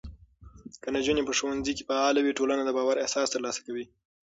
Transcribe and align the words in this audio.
که 0.81 0.89
نجونې 0.95 1.21
په 1.25 1.33
ښوونځي 1.37 1.73
کې 1.77 1.87
فعاله 1.89 2.19
وي، 2.21 2.37
ټولنه 2.39 2.63
د 2.65 2.71
باور 2.77 2.95
احساس 3.03 3.27
ترلاسه 3.33 3.61
کوي. 3.67 3.85